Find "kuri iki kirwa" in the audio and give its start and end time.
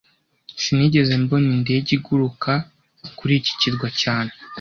3.17-3.87